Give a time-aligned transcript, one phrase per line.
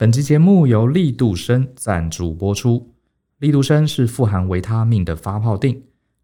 [0.00, 2.94] 本集节目由力度生赞助播出。
[3.40, 5.76] 力度生是富含维他命的发泡錠。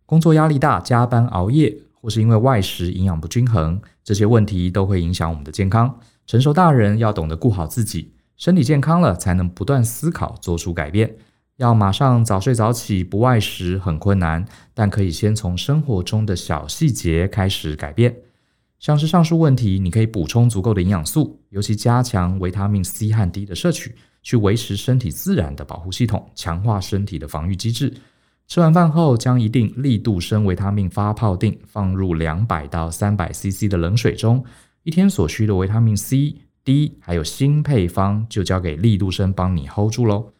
[0.07, 5.99] 工作压力大、加班熬夜，或是因为外食营养不均衡，这些问题都会影响我们的健康。
[6.25, 11.16] 成熟大人要懂得顾好自己，身体健康了，才能不断思考，做出改变。
[11.56, 18.14] 要马上早睡早起，不外食很困难，但可以先从生活中的小细节开始改变。
[18.85, 27.91] 像是上述问题，你可以补充足够的营养素，尤其加强维他命 C 和 D 的摄取，去维持身体自然的保护系统，强化身体的防御机制。
[28.47, 34.45] 吃完饭后，将一定力度生维他命发泡定放入两百到三百 CC 的冷水中，
[34.83, 40.30] 一天所需的维他命 C、D 还有锌配方就交给力度生帮你 hold 住喽。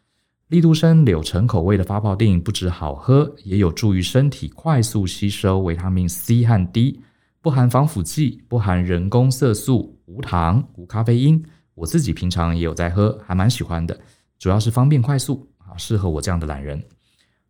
[0.49, 7.01] 力度生柳橙口味的发泡定不止好喝，也有助于身体快速吸收维他命 C 和 D。
[7.45, 11.45] 不含防腐剂，不含人工色素，无糖，无咖啡因。
[11.75, 13.95] 我自己平常也有在喝，还蛮喜欢的。
[14.39, 16.83] 主要是方便快速，啊，适合我这样的懒人。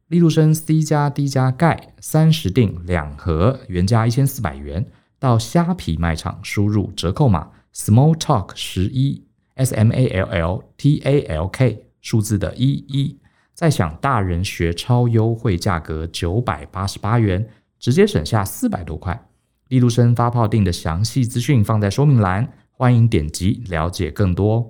[0.09, 4.85] 利度生 C 加 D 加钙三十锭两盒，原价一千四百元。
[5.17, 13.17] 到虾皮卖场输入折扣码 Small Talk 十一 S M A L L T A L K 数字的一一，
[13.53, 17.47] 再享大人学超优惠价格九百八十八元，
[17.79, 19.29] 直接省下四百多块。
[19.69, 24.63] 力度生发泡定的详细资讯放在说明栏，欢迎点击了解更多。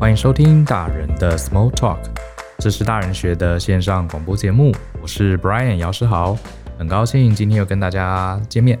[0.00, 1.98] 欢迎收听大人的 Small Talk，
[2.58, 6.38] 这是大人学的线上广播节目，我是 Brian 姚诗豪，
[6.78, 8.80] 很高兴今天又跟大家见面。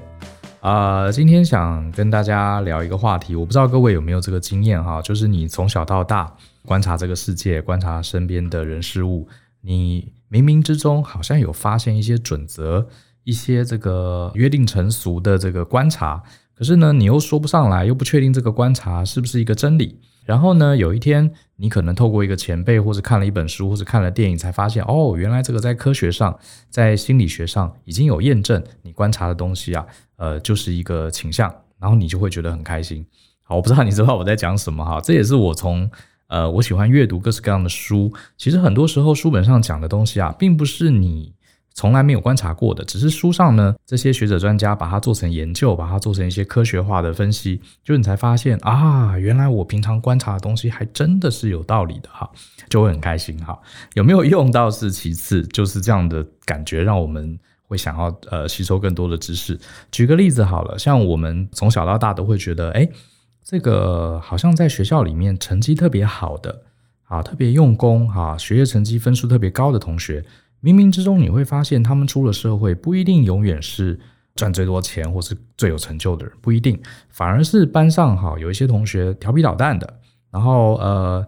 [0.60, 6.32] 呃，今天想跟大家聊一个话题，我不知道各位有没有这个经验哈，就是你从小到大
[6.64, 9.28] 观察这个世界，观察身边的人事物，
[9.60, 12.88] 你冥冥之中好像有发现一些准则，
[13.24, 16.22] 一些这个约定成俗的这个观察，
[16.54, 20.00] 可是呢，你又说不上来，又不确定这个观察是不是一个真理。
[20.24, 26.38] 然后呢，有一天你可能透过一个前辈，或者看了一本书，或者看了电影，才发现哦，原来这个在科学上，
[26.70, 29.84] 在心理学上已经有验证，你观察的东西啊，
[30.16, 33.04] 呃，就是一个倾向，然后你就会觉得很开心。
[33.42, 35.90] 好，我不知道你知道我在讲什么哈，这也是我从
[36.32, 41.34] 呃，我喜欢阅读各式各样的书，其实很多时候书本上讲的东西啊，并不是你。
[41.74, 52.30] 从来没有观察过的，只是书上呢，这些学者专家把它做成研究，把它做成一些科学化的分析，就你才发现啊，原来我平常观察的东西还真的是有道理的哈，
[52.68, 53.58] 就会很开心哈。
[53.94, 59.58] 有没有用到是其次，就是这样的感觉让我们会想要呃吸收更多的知识。
[59.90, 62.86] 举个例子好了，像我们从小到大都会觉得，哎，
[63.44, 66.62] 这个好像在学校里面成绩特别好的
[67.04, 70.24] 啊，特别用功哈，学业成绩分数特别高的同学。
[70.62, 73.98] 冥冥之中，你会发现，他们出了社会不一定永远是
[74.36, 76.80] 赚最多钱或是最有成就的人，不一定，
[77.10, 79.98] 反而是班上哈有一些同学调皮捣蛋的，
[80.30, 81.26] 然后呃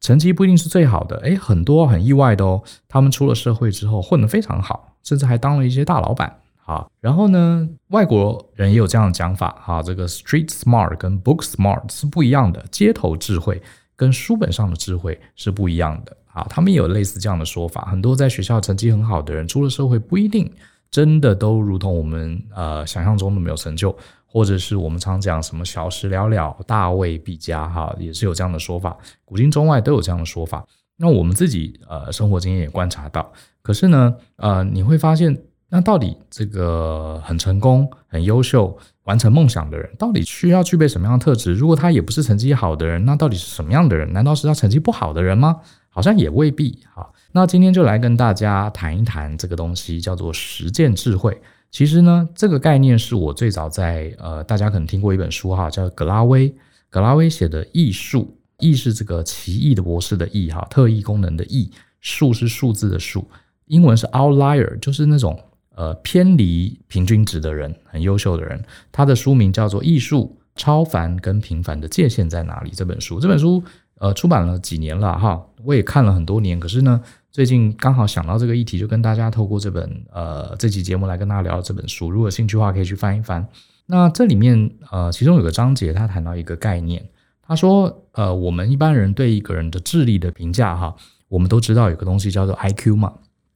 [0.00, 6.86] 成绩不一定是最好的，诶，很多很意外的哦，他们出了社会之后混得非常好，甚至还当了一些大老板啊。
[7.00, 13.62] 然后呢，外国人也有这样的讲法哈，这个 street smart 跟 book smart 是不一样的，街头智慧
[13.96, 16.16] 跟书本上的智慧是不一样的。
[16.32, 17.82] 啊，他们也有类似这样的说法。
[17.82, 20.50] 很多在学校成绩很好的人，出了社会不一定
[20.90, 23.96] 真的都如同我们呃想象中的没有成就，
[24.26, 28.96] 或者是我们常讲什么小时了了，大未必佳哈，也是有这样的说法。
[29.24, 30.66] 古今中外都有这样的说法。
[30.96, 33.32] 那我们自己呃生活经验也观察到，
[33.62, 41.52] 可是呢呃你会发现，那到底这个很成功、很优秀、完成梦想的人，到底需要具备什么样的特质？
[41.52, 44.12] 如果他也不是成绩好的人，那到底是什么样的人？
[44.12, 45.60] 难道是他成绩不好的人吗？
[45.88, 46.78] 好像也未必。
[46.92, 51.40] 好，那今天就来跟大家谈一谈这个东西，叫做实践智慧。
[51.70, 56.54] 其实呢，这个概念是我最早在呃，大家可能听过一本书哈，叫格拉威。
[56.88, 61.68] 格拉威写的《异术》，异是这个奇异的博士的异哈，特异功能的异，
[62.00, 63.28] 数是数字的数，
[63.66, 65.36] 英文是 outlier，就是那种
[65.74, 68.62] 呃偏离平均值的人，很优秀的人。
[68.90, 72.70] 他的书名叫做《艺术：超凡跟平凡的界限在哪里》。
[72.76, 73.62] 这本书，这本书。
[73.98, 76.58] 呃，出版了几年了哈，我也看了很多年。
[76.58, 77.00] 可是呢，
[77.30, 82.10] 最近刚好想到这个议题，就跟大家透过这本呃这期节目来跟大家聊这本书。
[82.10, 83.46] 如果有兴趣的话，可以去翻一翻。
[83.86, 87.08] 那这里面呃，其中有个章节，他谈到一个概念，
[87.40, 90.94] 他说呃，我们一般人对一个人的智力的评价哈，
[91.28, 93.12] 我们都知道有个东西叫做 IQ 嘛，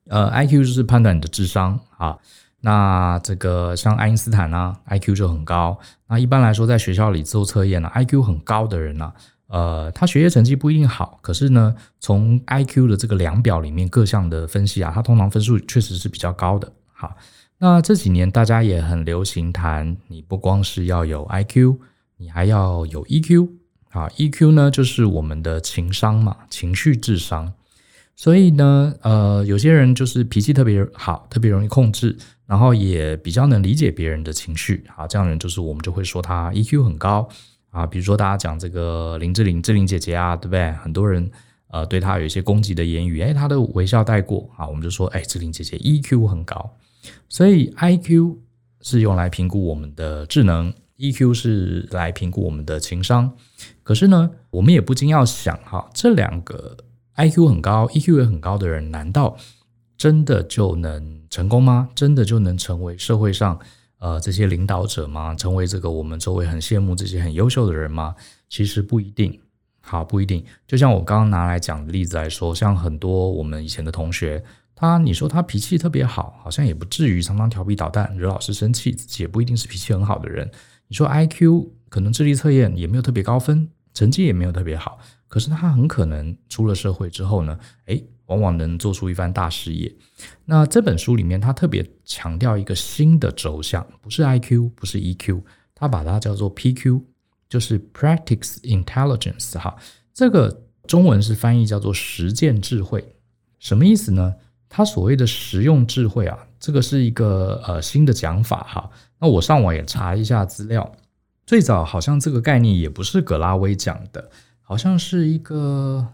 [0.08, 2.19] 呃，IQ 就是判断你的智商啊。
[2.60, 5.78] 那这个像爱因斯坦啊，IQ 就很高。
[6.08, 9.12] 那一般来说，在学校里做测验呢，IQ 很高的人呢。
[9.46, 16.70] 呃，他学业成绩不一定好，可是呢，从 IQ 的这个量表里面各项的分析啊，他通常分数确实是比较高的。
[16.93, 17.16] 好，
[17.56, 21.78] 那这几年大家也很流行谈，你不光是要有 IQ，
[22.19, 23.49] 你还要有 EQ
[23.90, 24.08] 啊。
[24.16, 27.54] EQ 呢，就是我们的情商嘛，情绪智商。
[28.18, 32.16] 所以呢，呃，有些人就是脾气特别好，特别容易控制，
[32.46, 37.28] 然后也比较能理解别人的情绪，啊，这样人就是我们就会说他 EQ 很高
[37.70, 37.86] 啊。
[37.86, 40.72] 比如说大家讲这个林志玲，志玲姐姐啊，对不对？
[40.72, 41.30] 很多人
[41.68, 46.76] 呃对她有一些攻击的言语，哎，她的微笑带过啊，我们就说，哎，志玲姐姐 EQ 很高。
[47.28, 48.36] 所以 IQ
[48.80, 53.32] 是用来评估我们的智能，EQ 是来评估我们的情商。
[53.84, 56.76] 可是呢，我们也不禁要想哈，这两个。
[57.18, 59.36] IQ 很高，EQ 也很高的人，难道
[59.96, 61.88] 真的就能成功吗？
[61.94, 63.58] 真的就能成为社会上
[63.98, 65.34] 呃这些领导者吗？
[65.34, 68.14] 成为这个我们周围很羡慕这些很优秀的人吗？
[68.48, 69.36] 其实不一定，
[69.80, 70.44] 好，不一定。
[70.66, 74.42] 就像我刚刚拿来讲的例子来说，像很多我们以前的同学，
[74.76, 80.48] 他你说他脾气特别好，好像也不至于常常调皮捣蛋，惹老师生气，自己也不一定是脾气很好的人。
[80.86, 85.00] 你说 IQ 可能智力测验也没有特别高分，成绩也没有特别好。
[85.28, 89.94] 可是他很可能出了社会之后呢，诶，往往能做出一番大事业。
[90.44, 95.42] 那这本书里面，他特别强调一个新的轴向，不是 IQ，不是 EQ，
[95.75, 97.02] 他把它叫做 PQ，
[97.48, 99.76] 就是 Practice Intelligence 哈。
[100.12, 103.14] 这个中文是翻译叫做实践智慧，
[103.58, 104.34] 什么意思呢？
[104.70, 108.90] 他所谓的实用智慧啊，这个是一个呃新的讲法哈。
[109.19, 110.90] 那我上网也查一下资料，
[111.46, 114.30] 最早好像这个概念也不是葛拉威讲的。
[114.68, 116.06] 好像是一个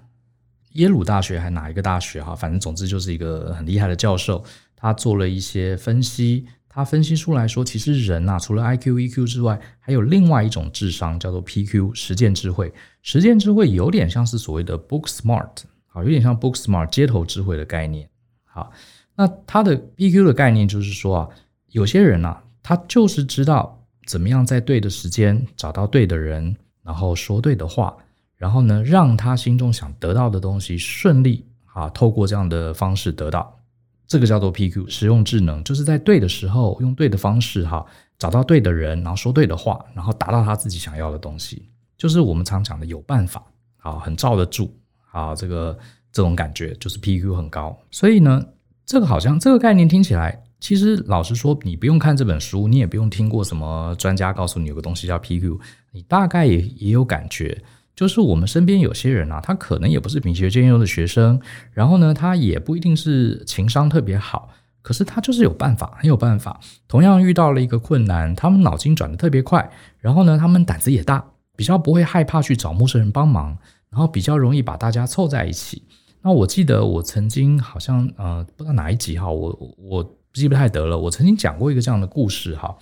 [0.74, 4.44] 耶鲁大学还哪一个大学哈，反正总之就是一个很厉害的教授，
[4.76, 12.72] 他做了一些分析，他分析出来说，其实人呐，除了 IQ、EQ 之外，还有另外一种智商叫做 PQ，实践智慧。
[13.02, 15.50] 实践智慧有点像是所谓的 Book Smart，
[15.88, 18.08] 好，有点像 Book Smart 街头智慧的概念。
[18.44, 18.70] 好，
[19.16, 21.28] 那他的 PQ 的概念就是说啊，
[21.70, 26.54] 有些人呐，他就是知道怎么样在对的时间找到对的人，
[26.84, 27.96] 然后说对的话。
[28.36, 33.58] 然后呢，让他心中想得到的东西顺利啊，透过这样的方式得到，
[34.06, 37.84] 这个叫做 PQ，实用智能，就是在对的时候用对的方式哈，
[38.18, 43.42] 找到对的人，然后说对的话，然后达到他自己想要的东西，就是我们常讲的有办法
[43.78, 44.76] 啊，很罩得住
[45.10, 45.78] 啊，这个
[46.12, 47.76] 这种感觉就是 PQ 很高。
[47.90, 48.44] 所以呢，
[48.84, 55.58] 这个好像这个概念听起来，其实老实说，你不用看这本书，你也不用听过什么专家告诉你有个东西叫 PQ，
[55.92, 57.62] 你大概也也有感觉。
[57.94, 64.50] 就是我们身边有些人啊，他可能也不是品学兼优的学生，然后呢，他也不一定是情商特别好，
[64.82, 66.58] 可是他就是有办法，很有办法。
[66.88, 69.70] 同样遇到了一个困难，他们脑筋转得特别快，
[70.00, 71.24] 然后呢，他们胆子也大，
[71.54, 73.56] 比较不会害怕去找陌生人帮忙，
[73.90, 75.84] 然后比较容易把大家凑在一起。
[76.22, 80.98] 那我记得我曾经好像呃，不知道哪一集哈，我我记不太得了。
[80.98, 82.76] 我曾经讲过一个这样的故事哈，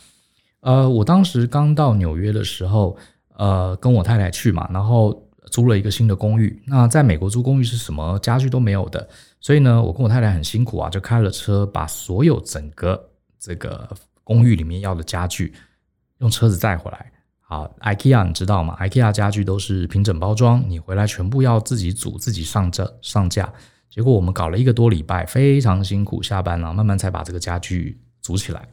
[0.60, 2.96] 呃，我当时刚到纽约的时候。
[3.36, 6.62] 呃，跟我太太去嘛，然后租了一个新的公寓。
[6.66, 9.08] 那在美国租公寓是什么家具都没有的，
[9.40, 13.88] 所以呢，我跟我太太很辛苦啊，就开了车把所有整个这个
[14.22, 15.52] 公寓里面要的家具
[16.18, 17.10] 用车子载回来。
[17.40, 23.52] 好，IKEA 你知道吗？IKEA 家具都是平整包装，你回来全部要自己组、自己上这上架。
[23.90, 28.68] 结果我们搞了一个多礼拜，非常辛苦，下班了慢慢才把这个家具组起来。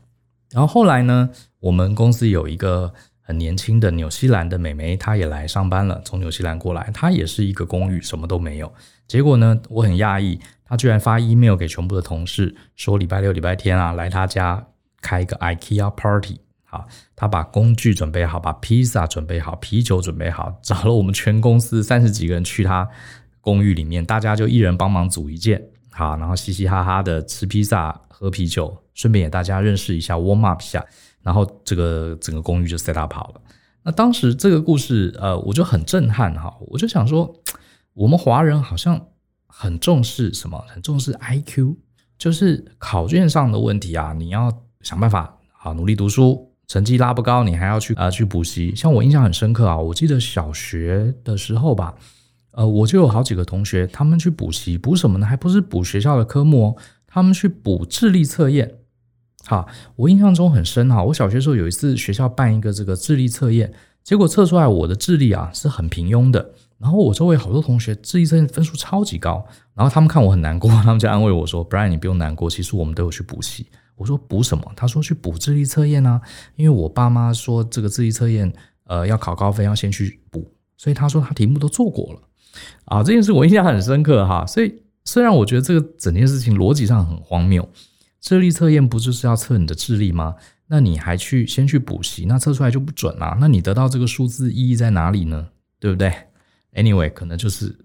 [0.52, 1.30] 然后后来呢，
[1.60, 2.94] 我们公司有一个。
[3.30, 8.74] 很年轻的纽西兰的美眉，她也来上班了，从纽西兰过来，她也是一个公寓，什么都没有。
[9.08, 14.66] 结果呢，我很讶异，她居然发 email 给全部的同事，说礼拜六、礼拜天啊，来她家
[15.00, 16.40] 开一个 IKEA party。
[16.64, 22.90] 好，她把工具准备好，把披萨准备好，啤酒准备好，找了我们全公司三十几个人去她
[23.42, 30.84] 公寓里面，大家就一人帮忙组一件，好，然后嘻嘻哈哈的吃披萨、喝啤酒，顺便也大家认识一下，warm up 一下。
[31.22, 33.42] 然后这个整个公寓就 set up 好了。
[33.84, 36.54] 那当时这个故事，呃，我就很震撼哈。
[36.68, 37.34] 我就想说，
[37.94, 39.08] 我们华人好像
[39.48, 40.64] 很重视什么？
[40.68, 41.76] 很重视 IQ，
[42.18, 48.76] 就是考卷上的问题啊，你要想办法啊努力读书，成绩拉不高，你还要去啊、去补习。
[48.76, 51.96] 像我印象很深刻啊，我记得小学的时候吧，
[52.52, 55.26] 呃，我就有好几个同学，他们去补习，补什么呢？
[55.26, 56.76] 还不是补学校的科目哦，
[57.08, 58.76] 他们去补智力测验。
[59.46, 59.66] 哈，
[59.96, 61.04] 我印象中很深哈。
[61.04, 66.54] 我小学时候有一次学校办一个这个智力测验，结果测出来我的智力啊是很平庸的。
[66.78, 73.68] 然后我周围好多同学智力测验分数超级高，然后他们看我很难过，他们就安慰我说：“Brian，你不用难过，其实我们都有去补习。”
[73.98, 76.22] 我说：“补什么？”他说：“去补智力测验啊，
[76.56, 78.54] 因为我爸妈说这个智力测验
[78.86, 82.20] 呃要考高分要先去补，所以他说他题目都做过了。”
[82.86, 84.46] 啊，这件事我印象很深刻哈。
[84.46, 87.68] 所以虽然我觉得这个整件事情逻辑上很荒谬。
[88.22, 90.36] 智力测验不就是要测你的智力吗？
[90.68, 93.38] 那你还去先去补习，那测出来就不准啦。
[93.40, 95.48] 那你得到这个数字意义在哪里呢？
[95.80, 96.14] 对不对
[96.74, 97.76] ？Anyway，可能就是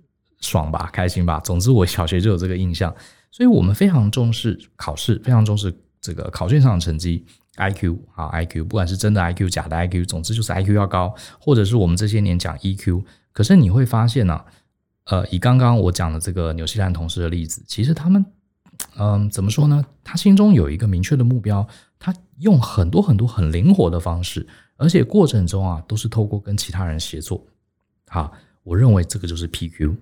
[0.41, 1.41] 爽吧，开心吧。
[1.41, 2.95] 总之，我小学就有这个印象，
[3.31, 7.25] 所以我们非常重视考试，非常重视这个考卷上的成绩
[7.57, 13.03] ，IQ 啊，IQ，不管是真的 IQ，假的 IQ，总之就是 IQ 要高，或者是我们这些年讲 EQ。
[13.33, 14.39] 可是你会发现呢、
[15.07, 18.25] 呃，以刚刚我讲的这个纽西兰同事的例子，其实他们，
[18.97, 19.85] 嗯、怎么说呢？
[20.03, 21.67] 他心中有一个明确的目标，
[21.99, 27.45] 他用很多很多很灵活的方式，而且过程中啊，都是透过跟其他人协作。
[28.09, 29.95] 好，我认为这个就是 PQ。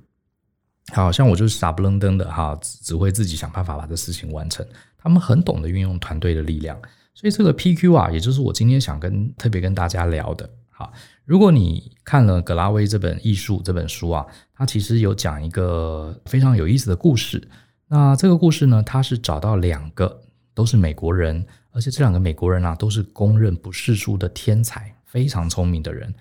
[0.92, 4.66] 好像我就是傻不愣登的哈，只会自己想办法把这事情完成。
[4.98, 6.76] 他们很懂得运用团队的力量，
[7.14, 10.48] 所以这个 PQ 啊，也就是我今天想跟特别跟大家聊的。
[10.70, 10.92] 好。
[11.24, 17.48] 如果你看了葛拉威这本《艺术》这本书啊，它其实有讲一个非常有意思的故事。
[17.92, 20.22] 那这个故事呢，他是找到两个
[20.54, 26.14] 都是美国人，而且这两个美国人啊，都是公认不世出的天才，非常聪明的人。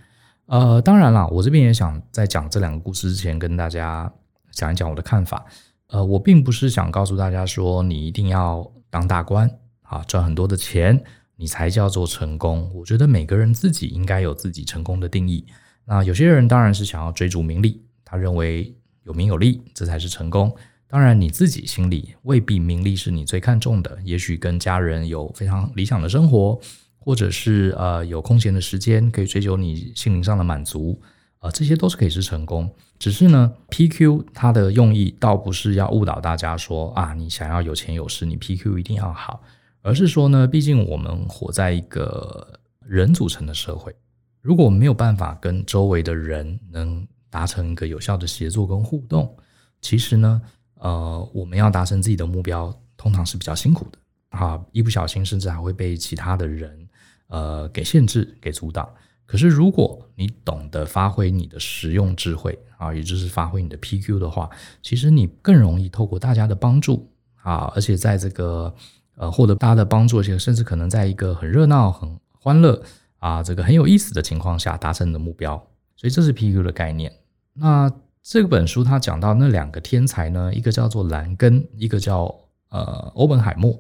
[0.48, 4.12] 呃，当然啦，我这边也想在讲这两个故事之前，跟大家
[4.52, 5.46] 讲一讲我的看法。
[5.88, 9.50] 呃，我并不是想告诉大家说你一定要当大官
[9.84, 11.02] 啊，赚很多的钱。
[11.38, 12.70] 你才叫做成功。
[12.76, 15.44] 我觉得每个人自己应该有自己成功的定义。
[15.86, 18.76] 那有些人当然是想要追逐名利，他认为
[19.06, 20.56] 有名有利这才是成功。
[20.92, 26.60] 当然你自己心里未必名利是你最看重的，也许跟家人有非常理想的生活，
[27.00, 31.02] 或者是呃有空闲的时间可以追求你心灵上的满足，
[31.40, 32.70] 呃这些都是可以是成功。
[33.00, 39.42] 只是呢，PQ 它的用意倒不是要误导大家说啊，你想要有钱有势，你 PQ 一定要好。
[39.82, 43.96] 而是说呢，毕竟我们活在一个人组成的社会，
[44.42, 49.34] 如果没有办法跟周围的人能达成一个有效的协作跟互动，
[49.80, 50.42] 其实呢，
[50.82, 53.98] 呃，我们要达成自己的目标，通常是比较辛苦的
[54.38, 56.88] 啊，一不小心甚至还会被其他的人
[57.28, 58.88] 呃给限制、给阻挡。
[59.26, 64.50] 可是如果你懂得发挥你的实用智慧啊，也就是发挥你的 PQ 的话，
[64.84, 67.10] 其实你更容易透过大家的帮助
[67.42, 68.76] 啊，而且在这个。
[69.18, 72.82] 呃，获得大家的帮助，而且甚至可能在一个很热闹、很欢乐
[73.20, 75.56] 啊，这个很有意思的情况下达成你的目标。
[75.96, 77.14] 所以这是 PQ 的概念。
[77.54, 77.92] 那
[78.24, 82.34] 这本书他讲到那两个天才呢，一个叫做兰根，一个叫
[82.70, 83.80] 呃欧本海默。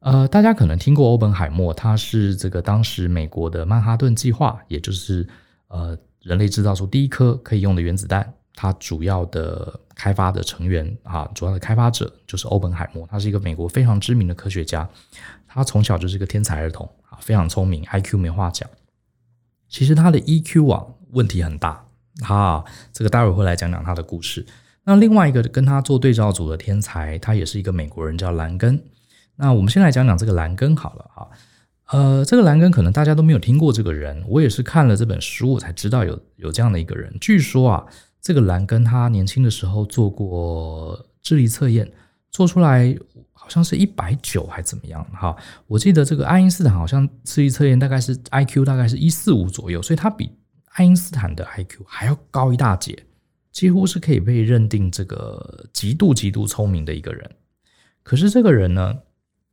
[0.00, 5.26] 呃，大家可能听过欧本海默，他是这个当时美国的曼哈顿计划，也就是
[5.68, 8.32] 呃人类制造出第一颗可以用的原子弹。
[8.54, 14.88] 他主要的开发的成员啊，主要的开发者就是欧本海默，他是一个美国非常知名的科学家。
[15.46, 18.68] 他从小就是一个天才儿童啊，非常聪明，IQ 没话讲。
[19.68, 21.84] 其实他的 EQ 啊问题很大
[22.26, 24.46] 啊，这个待会会来讲讲他的故事。
[24.84, 28.82] 那另外一个跟他做对照组的天才，他也是一个美国人，叫兰根。
[29.36, 31.28] 那我们先来讲讲这个兰根好了啊。
[31.90, 37.16] 呃，这个兰根可能大家都没有听过这个人，我也是看了这本书我才知道有有这样的一个人。
[37.20, 37.86] 据说啊。
[38.20, 41.90] 这个兰根他年轻的时候做过智力测验，
[42.32, 42.94] 做出来
[43.32, 45.34] 好像是一百九还怎么样哈？
[45.68, 50.32] 我记得这个爱因斯坦好像智力测验大概是 IQ 大概是一四五左右，所以他比
[50.78, 53.04] 爱因斯坦的 IQ 还要高一大截，
[53.50, 57.28] 几乎是可以被认定这个极度极度聪明的一个人。
[58.04, 58.94] 可是这个人呢，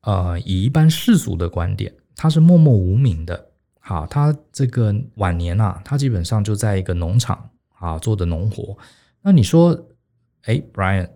[0.01, 3.49] 呃，以一般世俗的观点，他是默默无名的。
[3.79, 7.49] 好，他这个晚年啊，他基本上就在一个农场。
[7.77, 8.77] 啊，做的农活，
[9.21, 9.89] 那你说，
[10.43, 11.09] 哎，Brian，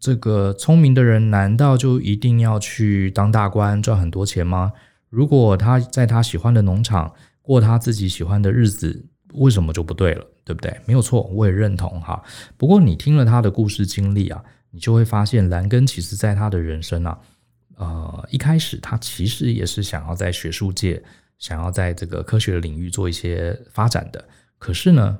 [0.00, 4.72] 这个聪明的人难道就一定要去当大官赚很多钱吗？
[5.10, 9.06] 如果他在他喜欢的农场过他自己喜欢的日子，
[9.36, 10.26] 为什么就不对了？
[10.44, 10.80] 对不对？
[10.86, 12.22] 没有错，我也认同哈。
[12.56, 17.18] 不过你听了他的故事经历啊，你就会发现兰根其实在他的人生啊，
[17.76, 21.02] 呃，一开始他其实也是想要在学术界，
[21.38, 24.24] 想要在这个科学领域做一些发展的，
[24.58, 25.18] 可是呢。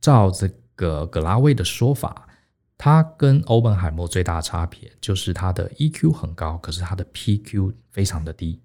[0.00, 2.28] 照这个葛拉威的说法，
[2.78, 8.60] 他跟欧本海默最大的差别就是他的 EQ 很高，可是他的 PQ 非常的低，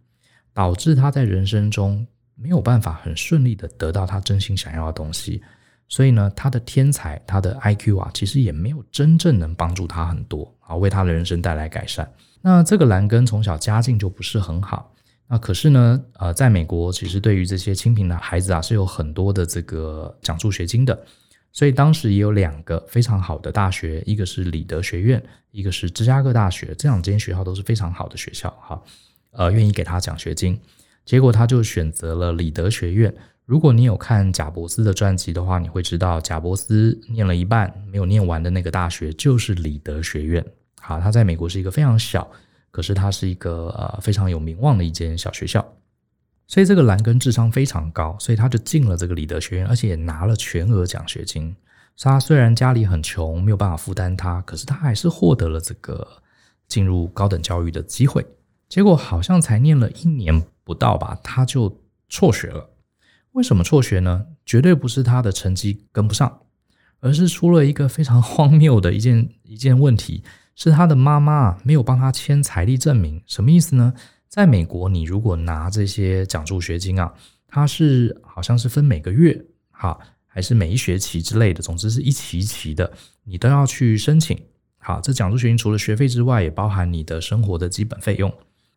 [0.53, 5.41] 导致他在人生中没有办法很顺利的得到他真心想要的东西。
[5.89, 12.11] 所以呢，他的天才，他的 IQ 啊，其实也没有真正能帮助他很多啊，为他的人生带来改善。
[12.41, 14.91] 那这个兰根从小家境就不是很好，
[15.27, 20.99] 那可是呢，呃，在美国其实对于这些清贫的孩子啊，是有很多的这个奖助学金的。
[21.51, 28.81] 所以当时也有两个非常好的大学，一个是里德学院，一个是芝加哥大学，这两间学校都是非常好的学校，哈，
[29.31, 30.59] 呃，愿意给他奖学金。
[31.05, 33.13] 结果他就选择了里德学院。
[33.45, 40.45] 如果你有看贾伯斯的传记的话，你会知道贾伯斯念了一半没有念完的那个大学就是里德学院。
[40.79, 42.29] 好，他在美国是一个非常小，
[42.71, 45.65] 可是它是一个呃非常有名望的一间小学校。
[46.47, 51.55] 所以这个兰根智商非常高，所以他就进了这个里德学院，而且也拿了全额奖学金。
[51.97, 56.07] 他虽然家里很穷，没有办法负担他，可是他还是获得了这个
[56.67, 58.25] 进入高等教育的机会。
[58.67, 62.69] 结果好像才念了一年不到吧，他就辍学了。
[63.31, 64.27] 为什么辍学呢？
[64.45, 66.41] 绝对不是他的成绩跟不上，
[66.99, 70.23] 而是出了一个非常荒谬的一件 一件问题，
[70.55, 73.21] 是他的妈妈没有帮他签财力证明。
[73.25, 73.93] 什么意思呢？
[74.29, 77.13] 在美国，你如果拿这些奖助学金啊，
[77.47, 82.91] 它是好像是分每个月，哈，还是每一学期之类的，总之是一期一期的，
[83.23, 84.39] 你都要去申请。
[84.79, 88.33] 好，这奖助学金除了学费之外，也包含你的生活的基本费用，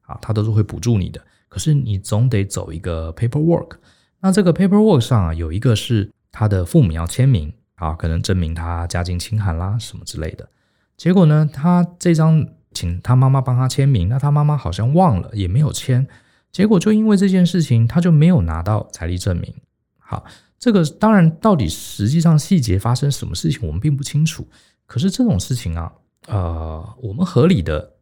[0.06, 1.20] 啊，它都是会补助你的。
[1.48, 3.76] 可是你总得走一个 paperwork，
[4.20, 10.48] 那这个 paperwork 上啊，有一个是他的父母要签名，啊，可能证明他家境清寒啦，什么之类的。
[10.96, 12.46] 结果呢，他这张。
[12.74, 16.06] 请他妈妈帮他签名，那他妈妈好像忘了，也没有签。
[16.52, 19.50] 结果就因为这件事情，他就没有拿到财力证明。
[19.98, 20.26] 好，
[20.58, 24.46] 这个当然到底实际上细节发生什么事情，我们并不清楚。
[24.84, 25.90] 可是这种事情啊，
[26.26, 27.94] 呃，我们合理的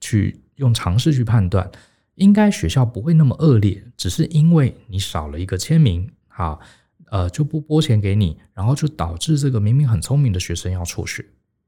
[0.00, 1.70] 去用常识去判断，
[2.16, 6.58] 应该学校不会那么恶劣，只是因为你少了一个签名，哈，
[7.10, 11.24] 呃，就不拨钱给你，然后就导致这个明明很聪明的学生要辍学。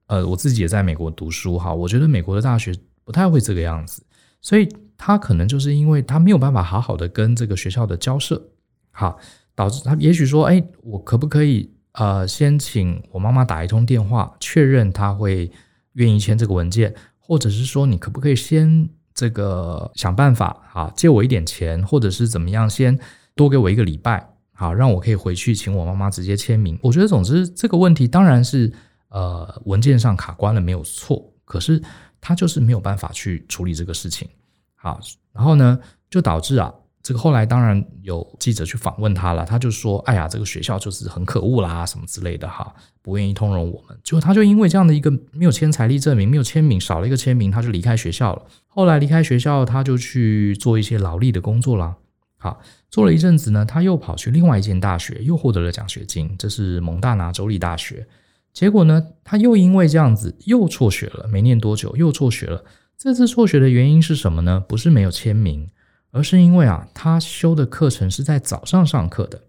[0.06, 4.02] 呃，我自己也在美国读书哈，我觉得美国的大学不太会这个样子，
[4.40, 4.66] 所以
[4.96, 8.42] 他可能就是因为他没有办法好好的跟这个学校的交涉，
[8.90, 9.18] 好，
[9.54, 15.50] 导致他也许说，哎，我可不可以呃先请我妈妈打一通电话，确认他会
[15.92, 16.94] 愿意签这个文件，
[17.28, 22.98] 或者是说你可不可以先这个想办法啊借我一点钱，或者是怎么样，先
[23.36, 26.76] 多给我一个礼拜，好，让我可以回去请我妈妈直接签名。
[26.82, 28.72] 我觉得总之这个问题当然是。
[29.10, 31.82] 呃，文件上卡关了没有错，可是
[32.20, 34.28] 他就是没有办法去处理这个事情。
[34.74, 35.00] 好，
[35.32, 35.80] 然后呢，
[36.10, 36.70] 就导致啊，
[37.08, 48.42] 这个后来当然有记者去访问他了，他就说：“哎呀，这个学校就是很可恶啦，什么之类的哈，不愿意通融我们。”结果他就因为这样的一个没有签财力证明，没有签名，少了一个签名，他就离开学校了。
[48.66, 51.96] 后来离开学校，他就去做一些劳力的工作啦。
[52.36, 58.06] 好，做了一阵子呢，他又跑去另外一间大学，又获得了奖学金，这是蒙大拿州立大学。
[58.52, 62.62] 结果呢，他又因为这样子又辍学了，没念多久又辍学了。
[62.98, 64.62] 这次辍学的原因是什么呢？
[64.68, 65.70] 不是没有签名，
[66.10, 69.42] 而是因为啊，他修的课程是在早上上课的。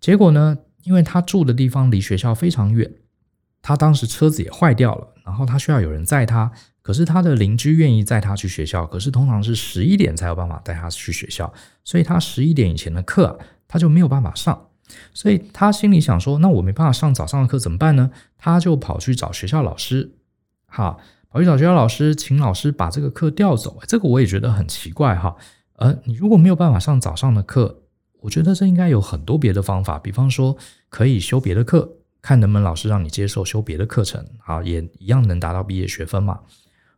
[0.00, 2.90] 结果呢，因为他住的地方离学校非常远，
[3.62, 6.50] 他当时车子也坏掉了，然后他需要有人载他。
[6.82, 11.52] 可是他的邻居愿意载他去学校，可是通常是十一点才有办法带他去学校，
[11.84, 14.68] 所以他十一点以前的课，他就没有办法上。
[15.14, 20.10] 所以他心里想说：“那我没办法上早上的课怎么办呢？”他就跑去找学校老师，
[20.66, 20.96] 哈，
[21.28, 23.78] 跑去找学校老师，请老师把这个课调走。
[23.86, 25.36] 这个我也觉得很奇怪，哈。
[25.80, 27.82] 呃，你如果没有办法上早上的课，
[28.20, 30.56] 我觉得这应该有很多别的方法，比方说
[30.88, 36.40] 可以修别的课，看能不能老师让你接受修别的课程，啊，也一样能达到毕业学分嘛。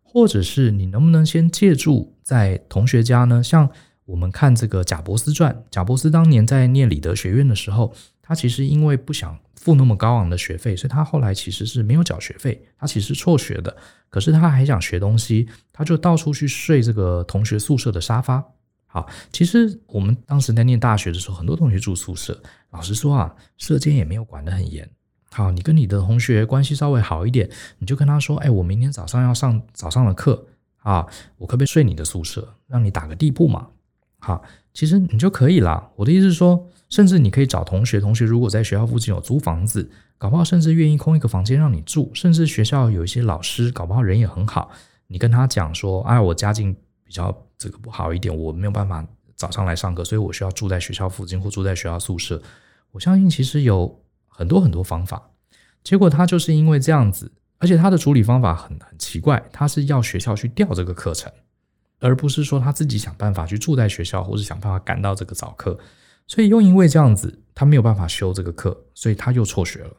[0.03, 3.43] 或者是你能不能先借助在同学家呢？
[3.43, 3.71] 像。
[4.05, 13.75] 我们看这个贾伯斯传，贾伯斯当年在念里德学院的时候，他其实因为不想付那么高昂的学费，所以他后来其实是没有缴学费，他其实辍学的。
[14.11, 18.45] 可是他还想学东西，他就到处去睡这个同学宿舍的沙发。
[18.93, 22.39] 好，其实我们当时在念大学的时候，很多同学住宿舍，
[22.73, 24.87] 老实说啊，舍监也没有管得很严。
[25.31, 30.47] 好，你跟你的同学关系稍微好一点，你就跟他说，哎，我明天早上要上早上的课
[30.83, 31.07] 啊，
[31.39, 33.69] 我可不可以睡你的宿舍，让你打个地铺嘛？
[34.19, 34.43] 好，
[34.75, 35.91] 其实你就可以啦。
[35.97, 42.11] 我的意思是说，甚至你可以找同学，同学如果在学校附近有租房子，搞不好甚至愿意空一个房间让你住。
[42.13, 44.71] 甚至学校有一些老师，搞不好人也很好，
[45.07, 46.77] 你跟他讲说，哎，我家境
[47.13, 52.43] 比较这个不好一点，我没有办法早上来上课，所以我需要住在学校附近或住在学校宿舍。
[52.91, 55.31] 我相信其实有很多很多方法。
[55.85, 61.31] 结果他就是因为这样子，而且他的处理方法很很奇怪，他是要学校去调这个课程。
[62.01, 65.79] 而不是说他自己想办法去住在学校，或是想办法赶到这个早课，
[66.27, 69.95] 所以又因为这样子，他没有办法修这个课，所以他又辍学了。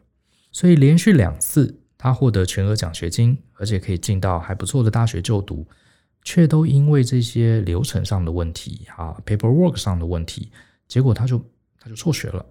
[0.51, 5.67] 所以连续两次他获得全额奖学金，而且可以进到还不错的大学就读，
[6.23, 10.51] 却都因为这些流程上的问题啊，paperwork 上的问题，
[10.87, 11.37] 结果他就
[11.79, 12.45] 他就辍学了。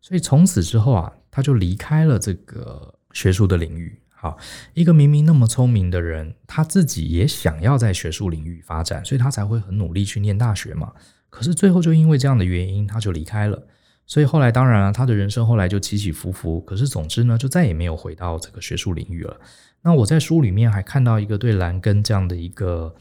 [0.00, 3.98] 所以从此之后啊，他就离开了这个学术的领域。
[4.18, 4.38] 好，
[4.72, 10.92] 一个明明那么聪明的人，他自己也想要在学术领域发展，所以他才会很努力去念大学嘛。
[11.28, 13.66] 可是最后就因为这样的原因，他就离开了。
[14.06, 16.60] 所以后来当然了，他的人生后来就起起伏伏。
[16.60, 19.36] 可是总之呢，就再也没有回到这个学术领域了。
[19.82, 22.94] 那我在书里面还看到一个对兰根这样的一个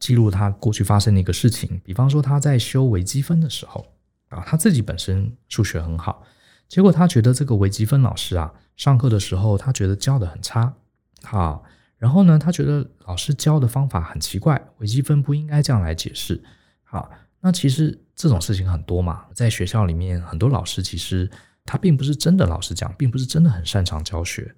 [0.00, 1.80] 记录，他过去发生的一个事情。
[1.84, 3.86] 比方说他在修微积分的时候
[4.28, 6.24] 啊，他自己本身数学很好，
[6.68, 10.74] 结果他觉得这个微积分老师啊，上课的时候他觉得教得很差，
[11.22, 11.64] 好，
[11.98, 16.42] 然后呢，他觉得老师教的方法很奇怪，微积分不应该这样来解释，
[16.82, 17.10] 好，
[17.42, 21.28] 那其实这种事情很多嘛，在学校里面很多老师其实
[21.66, 24.54] 他并不是真的老师讲，并不是真的很擅长教学。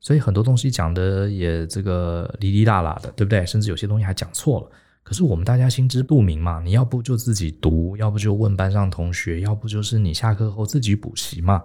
[0.00, 3.46] 所以很多东西讲的也这个哩哩啦啦的，对不对？
[3.46, 4.70] 甚至有些东西还讲错了。
[5.04, 11.62] 可是我们大家心知肚明嘛，你要不就自己读，要不就问班上同学，要不就是你下课后自己补习嘛。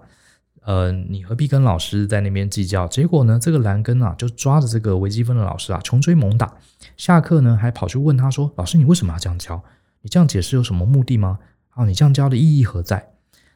[0.62, 2.88] 呃，你何必跟老师在那边计较？
[2.88, 6.53] 结果呢，这个兰根啊，就抓着这个微积分的老师啊，穷追猛打。
[6.97, 9.63] 下课呢，还跑去问他说：“老师，你为什么要这样教？
[10.02, 11.40] 你这样解释有什么目的吗？
[11.70, 13.14] 啊，你这样教的意义何在？”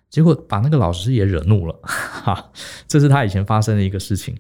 [0.09, 2.51] 结果把那个老师也惹怒了， 哈，
[2.85, 4.37] 这是他以前发生的一个事情。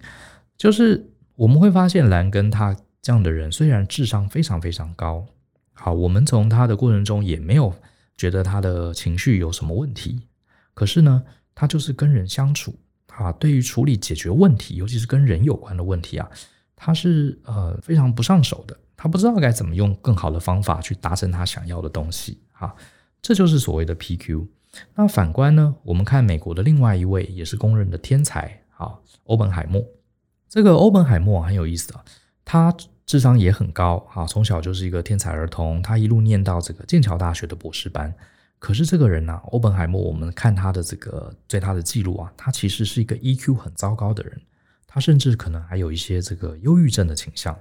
[0.57, 5.25] 就是我们会发现，兰根他这样的人虽然智商非常非常高，
[5.73, 7.73] 好，我们从他的过程中也没有
[8.17, 10.19] 觉得他的情绪有什么问题。
[10.73, 11.23] 可是呢，
[11.55, 16.29] 他就是跟人相处啊，对于处理解决问题，尤其是跟人有关的问题啊，
[16.83, 18.75] 他是呃非常不上手的。
[18.97, 22.73] 他不知道该怎么用更好的方法去达成他想要的东西啊，
[23.21, 24.47] 这就是所谓的 PQ。
[24.95, 29.83] 那反观呢，我们看美国的另外一位也是公认的天才啊，欧本海默。
[30.49, 32.03] 这个欧本海默很有意思啊，
[32.43, 38.13] 他智商也很高啊，从小就是一个天才儿童，他一路念到这个剑桥大学的博士班。
[38.59, 44.39] 可是这个人呢、啊，欧本海默，我们看他的这个对他的记录啊，他其实是一个 EQ 很糟糕的人，
[44.93, 47.57] 他甚至可能还有一些这个忧郁症的倾向。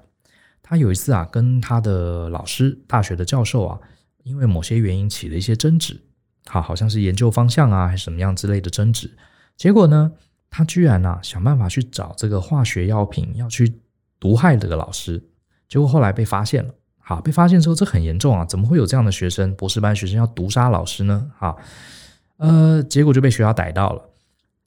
[0.61, 3.79] 他有一次啊，跟他的老师、大学的教授啊，
[4.25, 6.01] 因为某些原因起了一些争执，
[6.47, 9.09] 好，好像是研究方向啊，还是什么样之类的争执，
[9.57, 10.11] 结果呢，
[10.51, 13.73] 他居然啊想办法去找这个化学药品要去
[14.19, 15.23] 毒害这个老师，
[15.69, 16.75] 结果后来被发现了。
[16.99, 18.45] 好，被发现之后这很严重啊！
[18.45, 21.29] 怎么会有这样的学生，博士班学生要毒杀老师呢？
[21.37, 21.59] 好，
[22.37, 24.09] 呃，结果就被学校逮到了。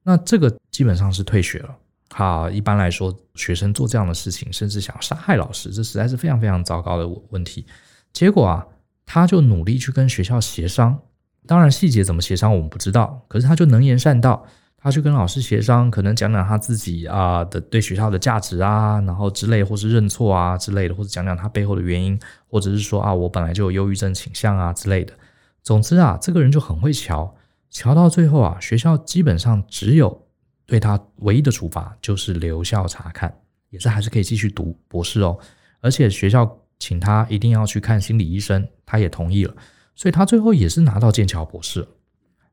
[0.03, 1.77] 那这个基本上是退学了。
[2.13, 7.65] 好，一般来说，学生做这样的事情，甚至想杀害老师，这实在是非常非常糟糕的问题。
[8.13, 8.65] 结果啊，
[9.05, 10.99] 他就努力去跟学校协商，
[11.47, 14.45] 当然细节怎么协商我们不知道，可是他就能言善道。
[14.77, 25.13] 他去跟老师协商，可能讲讲他自己啊的对学校的价值啊，然后之类，或是认错啊之类的，或者讲讲他背后的原因，或者是说啊，我本来就有忧郁症倾向啊之类的。
[25.61, 27.33] 总之啊，这个人就很会瞧，
[27.69, 30.22] 瞧到最后啊，学校基本上只有
[30.65, 33.33] 对他唯一的处罚就是留校察看，
[33.69, 35.37] 也是还是可以继续读博士哦。
[35.81, 39.55] 而且学校请他一定要去看心理医生，他也同意了，
[39.95, 41.87] 所以他最后也是拿到剑桥博士。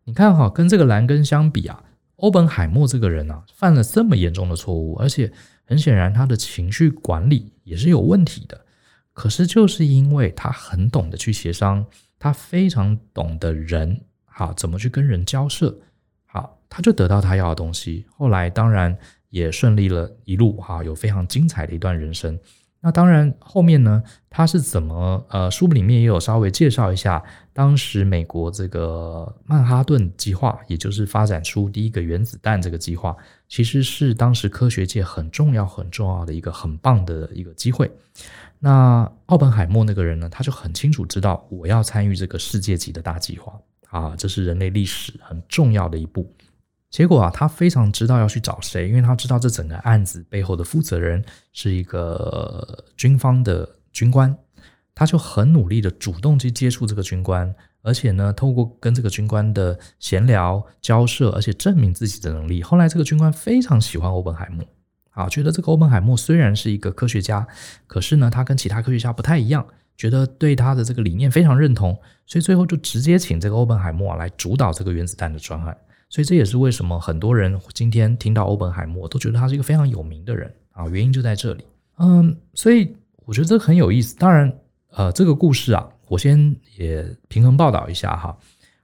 [0.05, 1.85] 你看哈，跟这个兰根相比啊。
[2.17, 5.33] 欧本海默这个人啊，犯了这么严重的错误，而且
[5.65, 8.67] 很显然他的情绪管理也是有问题的。
[9.15, 11.87] 可是就是因为他很懂得去协商，
[12.19, 15.79] 他非常懂得人，好，怎么去跟人交涉，
[16.71, 18.07] 他就得到他要的东西。
[18.17, 18.97] 后来当然
[19.29, 22.39] 也顺利了一路，哈，有非常精彩的一段人生。
[22.83, 25.23] 那当然，后面呢，他是怎么？
[25.29, 33.15] 呃，书里面也有稍微介绍一下，当时美国这个曼哈顿计划，也就是发展出第一个原子弹这个计划，
[33.51, 37.91] 其实是当时科学界很重要、很重要的一个很棒的一个机会。
[38.59, 46.33] 那奥本海默那个人呢，他就很清楚知道，我要参与这个世界级的大计划啊，这是人类历史很重要的一步。
[46.91, 54.37] 结果啊，他非常知道要去找谁，因为他知道这整个案子背后的负责人是一个军方的军官，
[54.93, 62.61] 他就很努力的主动去接触这个军官，而且呢，透过跟这个军官的闲聊交涉，而且证明自己的能力。
[62.61, 64.67] 后来这个军官非常喜欢欧本海默，
[65.11, 67.47] 啊，觉得这个欧本海默虽然是一个科学家，
[67.87, 69.65] 可是呢，他跟其他科学家不太一样，
[69.97, 75.77] 觉得对他的这个理念非常认同，所以最后就直接请这个欧本海默来主导这个原子弹的专案。
[76.11, 81.65] 所以这也是为什么很多人今天听到欧本海默都觉得他是一个非常有名的人啊，原因就在这里。
[81.99, 84.17] 嗯，所以我觉得这很有意思。
[84.17, 84.53] 当然，
[84.91, 88.37] 呃，这个故事啊，我先也平衡报道一下哈。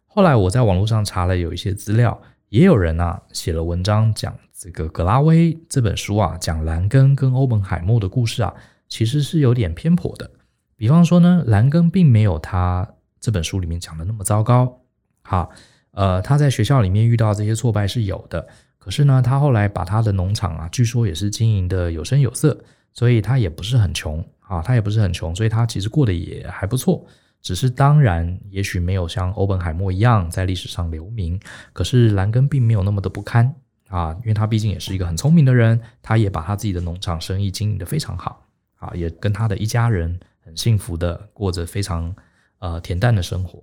[0.06, 2.16] 后来我在网络上查了有一些资料，
[2.48, 8.54] 也有人啊写了文章讲这个格拉威这本书啊，讲兰根跟欧本海默的故事啊，
[8.88, 10.30] 其实是有点偏颇的。
[10.76, 14.80] 比方说呢，兰根并没有他这本书里面讲的那么糟糕。
[15.22, 15.50] 好。
[15.96, 18.46] 呃，他在学校里面遇到这些挫败是有的，
[18.78, 22.56] 可是呢，他后来把他的农场啊，据说也是经营的有声有色，
[22.92, 27.04] 所以他也不是很穷啊，他也不是很穷，所以他其实过得也还不错。
[27.40, 31.40] 只是当然，也许没有像欧本海默一样在历史上留名。
[31.72, 33.54] 可是兰根并没有那么的不堪
[33.88, 38.44] 啊，因为他毕竟也是一个很聪明的人，他也把他自己的农场生意经营得非常好
[38.76, 42.14] 啊，也跟他的一家人很幸福的过着非常
[42.58, 43.62] 呃恬淡的生活。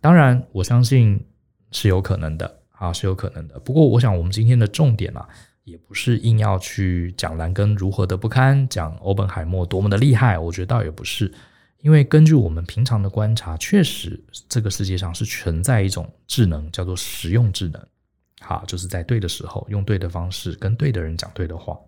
[0.00, 1.24] 当然，我相信
[1.72, 3.58] 是有可能的啊，是有可能的。
[3.60, 5.28] 不过，我想我们今天的重点啊，
[5.64, 11.32] 也不是硬要去讲兰根如何的不堪，讲欧本海默多么的厉害，我觉得倒也不是。
[11.82, 17.86] 因为根据我们平常的观察，确实这个世界上是存在一种智能，叫做实用智能。
[18.40, 21.78] 好，就是在对的时候，用对的方式，跟对的人讲对的话。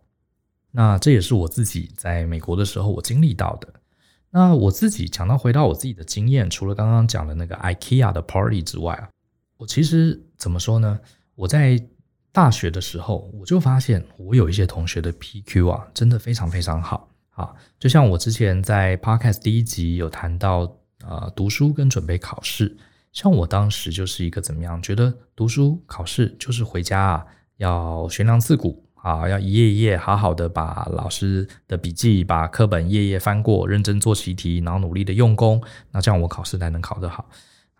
[0.70, 3.68] 那这也是我自己在美国的时候我经历到的。
[4.30, 9.10] 那我自己讲到回到我自己的经验，除了刚刚讲的那个 IKEA 的 party 之外啊，
[9.62, 10.98] 我其实怎么说呢？
[11.36, 11.80] 我在
[12.32, 17.08] 大学的时候，我就发现我有一些同学的 PQ 啊，真的非常非常好。
[17.30, 22.76] 啊，就像我之前在 Podcast 第一集有谈到，呃，读书跟准备考试，
[23.12, 27.26] 像我当时就是一个怎么样，觉得读书考试就是回家啊，
[27.58, 37.30] 要悬梁刺股啊，要一页一页好好的把老师的笔记、把课本页页翻过，认真做习题，然后努力的用功，那这样我考试才能考得好。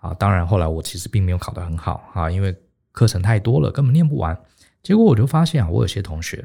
[0.03, 2.55] 啊，当然后来我其实并没有考得很好啊，因为
[2.91, 4.37] 课程太多了，根本念不完。
[4.83, 6.45] 结果我就发现啊，我有些同学，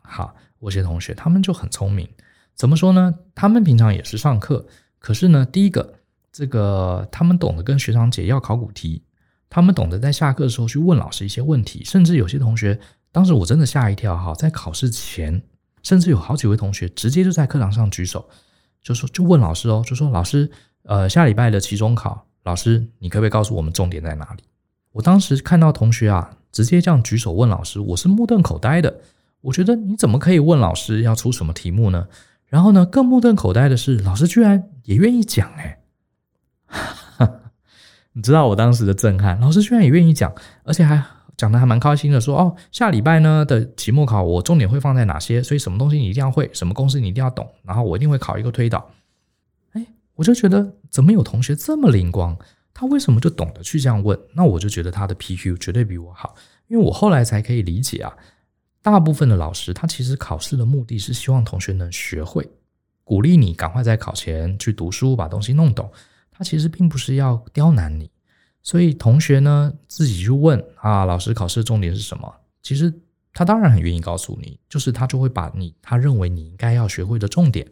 [0.00, 2.08] 好，我有些同学他们就很聪明。
[2.54, 3.12] 怎么说呢？
[3.34, 4.64] 他们平常也是上课，
[5.00, 5.94] 可是呢，第一个，
[6.30, 9.02] 这个他们懂得跟学长姐要考古题，
[9.50, 12.78] 他们懂得在下课的时候去问老师一些问题，甚至有些同学，
[13.10, 15.42] 当时我真的吓一跳哈，在考试前，
[15.82, 18.28] 甚至有好几位同学直接就在课堂上举手，
[18.80, 20.48] 就说就问老师哦，就说老师，
[20.84, 24.44] 呃，下礼拜的期中考，老师你可不可以告诉我们重点在哪里？
[24.92, 29.00] 我当时看到同学啊，直接这样举手问老师，我是目瞪口呆的，
[29.40, 32.06] 我觉得你怎么可以问老师要出什么题目呢？
[32.46, 35.78] 然后呢，更目瞪口呆的是，老师居然也愿意讲哎，
[38.12, 41.02] 你知道我当时的震撼，老师居然也愿意讲，而且还
[41.36, 48.88] 讲的还蛮开心的，说哦，下礼拜呢的期末考我重点会放在哪些，所以什么东西你一定要会，什么公式你一定要懂，然后我一定会考一个推导。
[50.14, 52.36] 我就觉得怎么有同学这么灵光，
[52.72, 54.18] 他为什么就懂得去这样问？
[54.32, 56.34] 那我就觉得他的 PQ 绝对比我好，
[56.68, 58.16] 因为我后来才可以理解啊。
[58.80, 62.48] 大部分的老师，他其实考试的目的是希望同学能学会，
[63.02, 65.90] 鼓励你赶快在考前去读书，把东西弄懂。
[66.30, 68.10] 他其实并不是要刁难你，
[68.62, 72.34] 所以同学呢自己去问啊，老师考试重点是什么？
[72.62, 72.92] 其实
[73.32, 77.66] 他当然很愿意告诉你，就是他就会把你他认为你应该要学会的重点，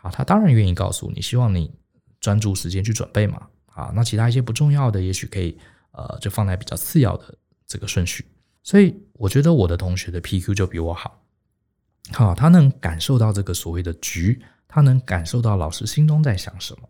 [0.00, 1.72] 啊，他当然愿意告诉你，希望你
[2.20, 3.46] 专注时间去准备嘛。
[3.66, 5.56] 啊，那其他一些不重要的，也许可以
[5.92, 7.32] 呃，就放在比较次要的
[7.66, 8.24] 这个顺序。
[8.62, 11.22] 所以我觉得我的同学的 PQ 就比我好，
[12.12, 16.88] 好，他能感受到这个所谓的局，他能感受到老师心中在想什么。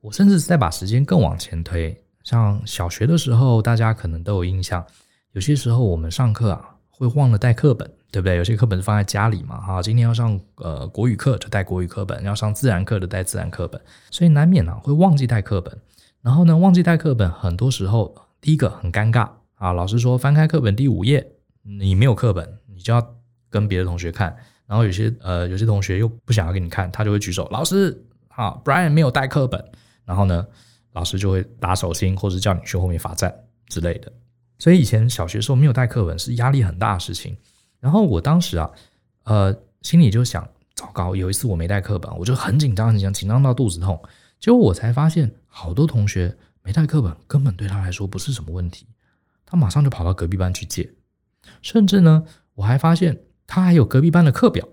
[0.00, 4.86] 我甚至再把时间更往前推，像小学的时候，大家可能都有印象，
[5.32, 8.36] 有些时候我们上课啊会忘了带课本，对不对？
[8.36, 15.74] 有些课本是放在家里嘛，哈，今天要上呃国语课就带国语课本，要上自然课就带自然课本，所以难免呢会忘记带课本。
[16.20, 19.26] 然后呢，忘记带课本，很多时候第一个很尴尬。
[19.54, 21.26] 啊，老师说翻开课本第五页，
[21.62, 23.14] 你没有课本，你就要
[23.48, 24.36] 跟别的同学看。
[24.66, 29.64] 然后有些呃，有些同学又不想要给你看，他就会举手，老师，好，Brian 没有带课本。
[30.04, 30.46] 然后呢，
[30.92, 33.34] 老师就会打手心，或者叫你去后面罚站
[33.68, 34.12] 之类的。
[34.60, 37.36] 所以以前小学时候没有带课本是压力很大的事情。
[37.80, 38.70] 然后我当时啊，
[39.24, 40.46] 呃，心里就想，
[40.76, 44.00] 糟糕，有一次我没带课本，我就很紧张，很紧张，紧张到肚子痛。
[44.38, 48.86] 结果我才发现，好多同学没带课本，根本对他来说不是什么问题。
[49.46, 50.90] 他马上就跑到隔壁班去借，
[51.62, 54.68] 甚至呢，我还发现他还有隔壁班的课表，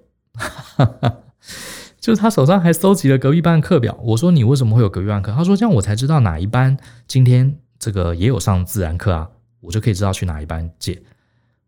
[2.00, 3.98] 就是他手上还搜集了隔壁班的课表。
[4.04, 5.32] 我说，你为什么会有隔壁班课？
[5.32, 11.02] 他说，这样我才知道哪一班今天这个也有上自然课啊，我就可以知道去哪一班借。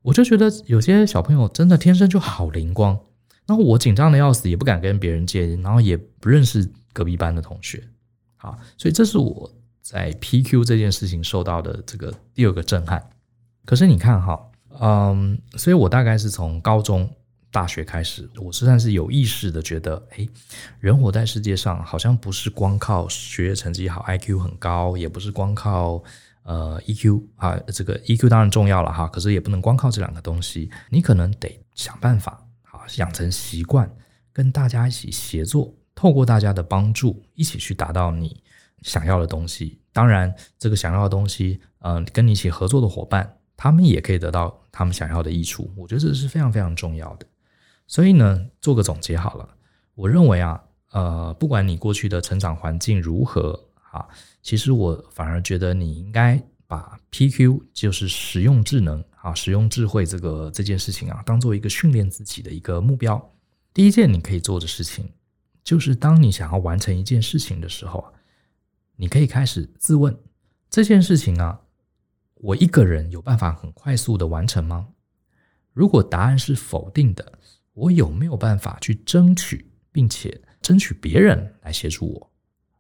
[0.02, 3.00] 我就觉得有些小朋友真的天生就好灵光，
[3.46, 7.84] 然后我紧张的要死，也不敢跟别人借，然后也不认识隔壁班的同学。
[8.38, 9.52] 好，所以这是我。
[9.82, 13.04] 在 PQ 这件事情受到的这个第二个震撼，
[13.66, 14.40] 可是你看哈，
[14.80, 17.10] 嗯，所以我大概是从高中、
[17.50, 20.30] 大学开始，我实在是有意识的觉得，诶，
[20.80, 26.04] 人活在世界上，好像不是光靠学业成绩好、IQ 很高，也不是光靠
[26.44, 33.90] 呃 EQ 啊，这个 EQ 当然重要了哈，可是也不能光靠这两个东西，你可能得想办法啊，养成习惯，
[34.34, 38.42] 跟大家一起协作，透过大家的帮助，一起去达到你
[38.82, 39.80] 想要的东西。
[39.92, 45.70] 当然，这个想要的东西，嗯、呃，跟你一起合作的伙伴，他们也可以得到他们想要的益处。
[45.76, 47.26] 我觉得这是非常非常重要的。
[47.86, 49.50] 所以呢，做个总结好了。
[49.96, 53.60] 我认为啊，呃，不管你过去的成长环境如何，
[53.92, 54.08] 啊，
[54.42, 63.34] 其实我反而觉得你应该把 PQ 就是实用智能啊，实用智慧这个这件事情啊，当做一个训练自己的一个目标。
[63.74, 65.12] 第一件你可以做的事情，
[65.64, 68.14] 就是当你想要完成一件事情的时候，
[68.96, 70.18] 你可以开始自问：
[70.70, 71.60] 这件事情啊，
[72.36, 74.88] 我一个人有办法很快速的完成吗？
[75.74, 77.40] 如果答案是否定的，
[77.74, 82.29] 我有没有办法去争取，并且争取别人来协助我？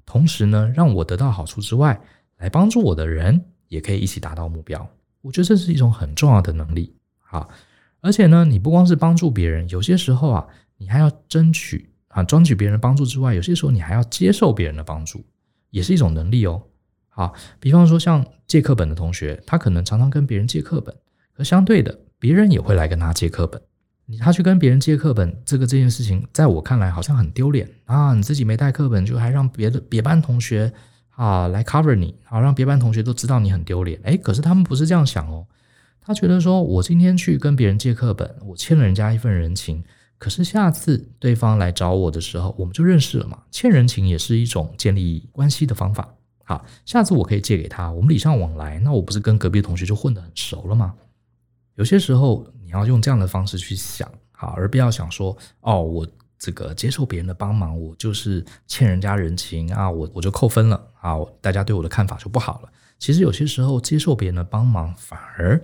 [0.09, 2.01] 同时呢，让我得到好处之外，
[2.37, 4.89] 来帮助我的人也可以一起达到目标。
[5.21, 6.91] 我觉得这是一种很重要的能力。
[7.19, 7.47] 好，
[8.01, 15.23] 而且呢，你不光是帮助别人，有些时候啊，你还要争取啊，争取别人帮助之外，有些时候你还要接受别人的帮助，
[15.69, 16.59] 也是一种能力哦。
[17.09, 20.95] 好，比方说像借课本的同学，他可能常常跟别人借课本，
[21.33, 23.61] 可相对的，别人也会来跟他借课本。
[24.11, 28.11] 你他去跟别人借课本，这个这件事情，在我看来好像很丢脸啊！
[28.15, 30.73] 你自己没带课本，就还让别的别班同学
[31.11, 33.99] 啊来 cover 你，好让别班同学都知道你很丢脸。
[34.05, 35.45] 诶，可是他们不是这样想哦，
[36.01, 39.83] 他觉得说我今天去跟别人借课本，我欠了人家一份人情，
[40.17, 43.37] 可是下次对方来找我的时候，我们就认识了嘛。
[43.51, 46.11] 欠人情也是一种建立关系的方法。
[46.45, 50.95] 好，下次我可以借给他，我们礼尚往来，那我不是跟隔壁同学就混得很熟了吗？
[51.75, 52.47] 有些时候。
[52.69, 62.69] 你要用这样的方式去想，好，而不要想说，哦，我这个接受别人的帮忙，我就是欠人家人情啊，我我就扣分了啊，大家对我的看法就不好了。
[62.99, 65.59] 其实有些时候接受别人的帮忙，反而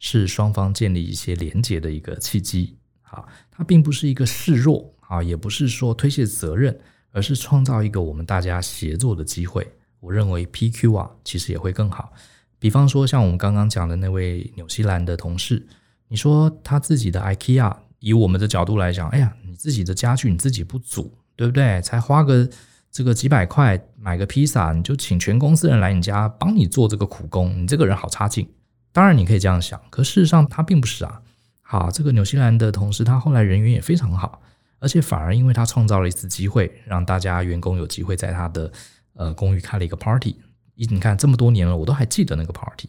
[0.00, 2.76] 是双方建立一些连结的一个契机。
[3.00, 6.78] 啊，它并不是一个示弱啊，也不是说推卸责任，
[7.10, 9.66] 而是创造一个我们大家协作的机会。
[10.00, 12.12] 我认为 PQ 啊，其实也会更好。
[12.58, 15.66] 比方说，像我们刚刚讲的那位纽西兰的同事。
[16.10, 21.80] 你说他自己的 IKEA，以我们的角度来讲，哎呀，你自己的家具你自己不组，对不对？
[21.82, 22.50] 才花个
[22.90, 28.48] 这个几百块买个披萨，你就请全公司人来你家帮你做这个苦工，你这个人好差劲。
[28.90, 31.22] 当然你可以这样想，可事实上他并不是啊。
[31.62, 34.42] 好，这个纽西兰的同事他后来人缘也非常好，
[34.80, 38.72] 而且反而因为他创造了一次机会，让大家员工有机会在他的
[39.14, 40.34] 呃公寓开了一个 party。
[40.74, 42.88] 你你看这么多年了，我都还记得那个 party。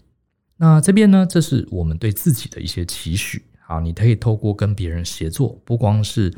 [0.64, 3.44] 那这边呢，这是我们对自己的一些期许。
[3.62, 6.32] 好，你可以透过跟别人协作，不光是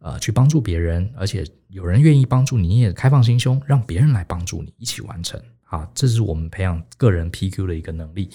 [0.00, 5.40] 呃去帮助别人，而且有人愿意帮助你，你也开放心胸，让别人来帮助你，一起完成。
[5.62, 8.28] 好，这是我们培养个人 PQ 的一个能力。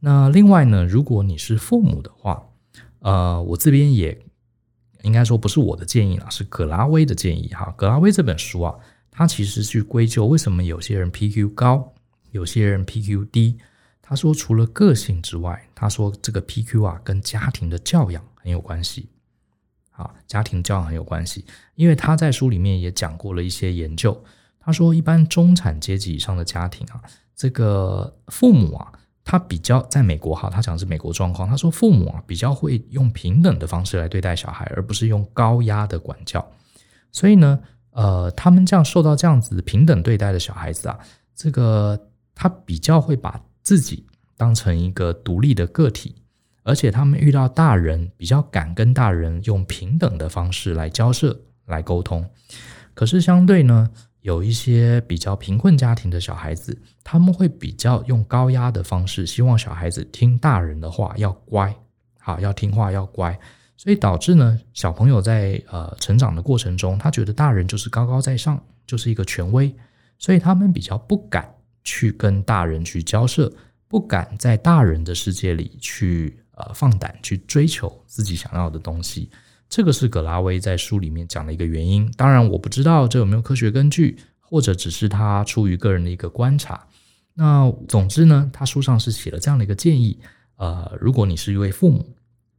[0.00, 2.44] 那另外呢，如果你是父母的话，
[2.98, 4.20] 呃，我这边也
[5.00, 7.48] 应该说不是我的建议啦，是葛拉威的建议。
[7.54, 8.74] 哈，葛拉威这本书啊，
[9.10, 11.94] 他其实去归咎为什么有些人 PQ 高，
[12.32, 13.56] 有些人 PQ 低。
[14.06, 19.08] 他说，除了个性之外，他说这个 PQ 啊，跟家庭的教养很有关系。
[19.92, 24.22] 啊，家庭教养很有关系，因为他在书里面也讲过了一些研究。
[24.60, 27.00] 他说，一般中产阶级以上的家庭啊，
[27.34, 28.92] 这个父母啊，
[29.24, 31.48] 他比较在美国哈，他讲的是美国状况。
[31.48, 36.44] 他说，父母啊，比较会用平等的方式来对待小孩，而不是用高压的管教。
[37.10, 37.60] 所以呢，
[37.92, 40.98] 呃，他们这样受到这样子平等对待的小孩子啊，
[41.36, 43.40] 这个他比较会把。
[43.64, 46.14] 自己当成一个独立的个体，
[46.62, 52.24] 而且他们遇到大人比较敢跟大人用平等的方式来交涉、来沟通。
[52.92, 61.74] 可是相对呢，有一些比较贫困家庭的小孩子，他们会比较用高压的方式，希望小孩子听大人的话，要乖，
[62.20, 63.36] 好，要听话，要乖。
[63.76, 69.74] 所以导致呢，小朋友在呃成长的过程中，他觉得大人就是高高在上，就是一个权威，
[70.18, 71.53] 所以他们比较不敢。
[71.84, 73.52] 去跟大人去交涉，
[73.86, 79.30] 不敢在大人的世界里去呃放胆去追求自己想要的东西，
[79.68, 82.10] 这个是葛拉威在书里面讲的一个原因。
[82.16, 86.86] 当然，我不知道这有没有科学根据，或者只是他出于个人的一个观察。
[87.34, 90.18] 那总之呢，他书上是写了这样的一个建议：
[90.56, 92.08] 呃，如果你是一位父母，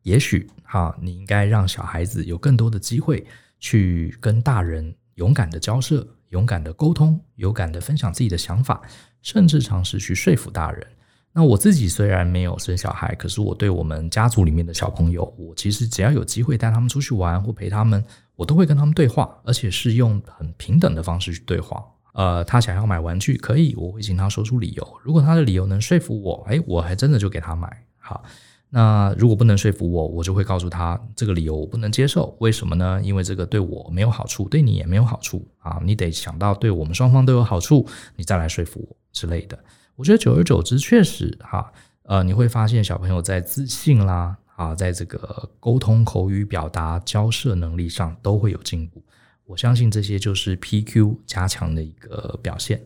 [0.04, 3.26] 也许哈，你应该让小孩子有更多的机会
[3.60, 6.06] 去跟大人勇敢的交涉。
[6.30, 8.82] 勇敢的沟通，勇敢的分享自己的想法，
[9.22, 10.86] 甚至尝试去说服大人。
[11.32, 18.04] 那我自己虽然没有生小孩，可是我对我们家族里面的小朋友，我其实只要有机会带他们出去玩或陪他们，
[18.36, 21.84] 我都会跟他们对话，而且是用很平等的方式去对话。
[22.14, 24.98] 呃，他想要买玩具，可以，我会请他说出理由。
[25.04, 27.84] 如果他的理由能说服我，诶，我还真的就给他买。
[27.98, 28.24] 好。
[28.70, 32.36] 那如果不能说服我，我就会告诉他这个理由我不能接受。
[32.40, 33.00] 为什么呢？
[33.02, 35.80] 因为这个对我没有好处，对你也没有好处啊！
[35.84, 37.88] 你得想到对我们双方都有好处，
[38.18, 39.58] 你再来说服我之类的。
[39.96, 41.72] 我觉得久而久之，确实哈，
[42.04, 49.02] 呃，你会发现小朋友在自信啦啊，在这个沟通、口语表达、交涉能力上都会有进步。
[49.46, 52.82] 我相信这些就是 PQ 加强的一个表现。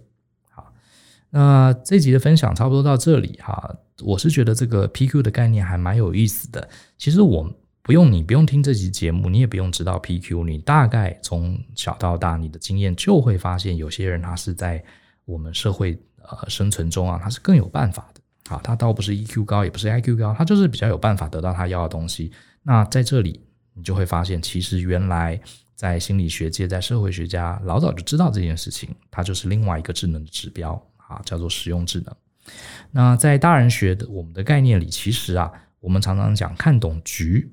[1.30, 6.67] 那这集的分享差不多到这里哈，我是觉得这个 PQ 的概念还蛮有意思的。
[6.97, 7.49] 其实我
[7.82, 14.84] 不用你不用听这集节目，你也不用知道 PQ，你大概从小到大你的经验就会发现，有些人他是在
[15.25, 18.21] 我们社会呃生存中啊，他是更有办法的。
[18.49, 22.32] 啊，他倒不是 EQ 高，也不是 IQ 高，他就是比较有办法得到他要的东西。
[22.63, 25.39] 那在这里，你就会发现，其实原来
[25.75, 32.16] 在心理学界，在社会学家老早就知道这件事情，它就是另外一个智能的指标啊，叫做实用智能。
[32.91, 35.51] 那在大人学的我们的概念里，其实啊，
[35.82, 37.51] 我们常常讲看懂局、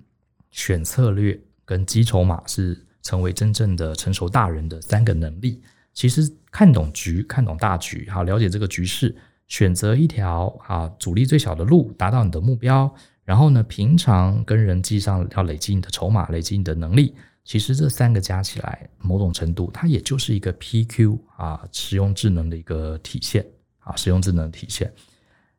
[0.50, 5.60] 选策略跟积筹码是成为真正的成熟大人的三个能力。
[5.92, 9.16] 其实看懂局、看懂大局，好，了解这个局势。
[9.48, 12.92] 选择一条啊阻力最小的路，达到你的目标。
[13.24, 17.14] 然后呢，平常跟人际上要累积你的筹码，累积你的能力。
[17.46, 23.46] 其实这三个加起来，某种程度它也就是一个 PQ 啊，实用智能的一个体现
[23.78, 24.92] 啊，实用智能的体现。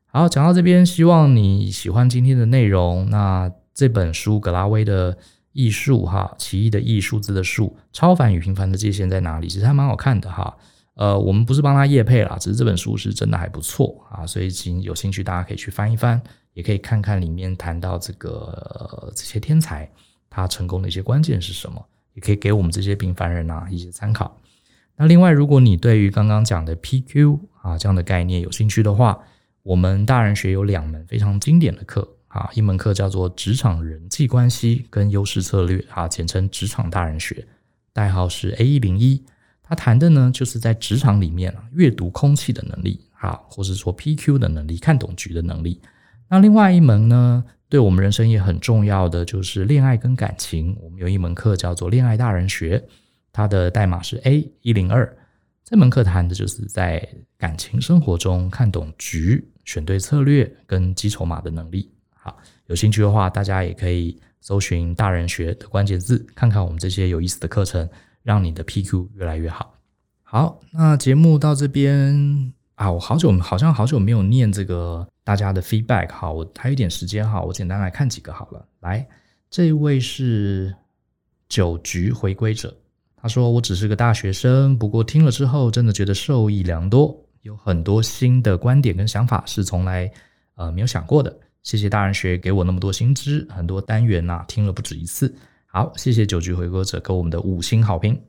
[0.08, 3.10] 好，讲到这边，希望你喜欢今天的内容。
[3.10, 5.18] 那这本书格拉威的
[5.54, 9.48] 艺术哈，奇异的异，数字的数，超凡与平凡的界限在哪里？
[9.48, 10.58] 其实还蛮好看的哈。
[10.96, 16.22] 呃，我们不是帮他业配啦，只是这本书是真的还不错啊，所以请有兴趣大家可以去翻一翻，
[16.54, 19.90] 也可以看看里面谈到这个、这些天才
[20.38, 21.84] 他成功的一些关键是什么，
[22.14, 24.40] 也可以给我们这些平凡人啊一些参考。
[24.96, 29.20] 那另外，如果你对于刚刚讲的 PQ 啊这样的概念有兴趣的话，
[29.64, 37.48] 我们大人学有两门非常经典的课啊，一门课叫做职场人际关系跟优势策略啊，简称职场大人学，
[37.92, 39.24] 代号是 A 一零一。
[39.64, 45.82] 他谈的呢，就是在职场里面啊，阅读空气的能力啊，或是说 PQ 的能力，看懂局的能力。
[46.30, 50.78] 那另外一门呢，对我们人生也很重要的就是恋爱跟感情。
[50.82, 52.84] 我们有一门课叫做恋爱大人学，
[53.32, 55.18] 它的代码是 A 一零二。
[55.64, 57.08] 这门课谈的就是在
[57.38, 61.92] 感情生活中看懂局、选对策略跟积筹码的能力。
[62.14, 62.38] 好，
[62.68, 67.90] 有兴趣的话，大家也可以搜寻大人学的关键字，看看我们这些有意思的课程。
[68.24, 69.80] 让你的 PQ 越来越好。
[70.22, 76.12] 好，那节目到这边啊，我好久好像好久没有念这个大家的 feedback。
[76.12, 78.64] 好，我还有一点时间哈，我简单来看几个好了。
[78.82, 79.06] 来，
[79.50, 80.76] 这位是
[81.50, 82.72] 酒局回归者，
[83.16, 90.12] 他说：“我只是个大学生，不过听了之后真的觉得受益良多，有很多新的观点跟想法是从来
[90.54, 91.36] 呃没有想过的。
[91.64, 95.34] 谢谢大人学给我那么多新知，很多单元呐、听了不止一次。”
[95.66, 98.22] 好，谢谢酒局回归者给我们的五星好评。